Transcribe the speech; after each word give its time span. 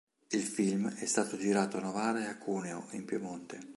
Il 0.29 0.41
film 0.41 0.91
è 0.95 1.05
stato 1.05 1.37
girato 1.37 1.77
a 1.77 1.81
Novara 1.81 2.21
e 2.21 2.25
a 2.25 2.35
Cuneo, 2.35 2.87
in 2.93 3.05
Piemonte. 3.05 3.59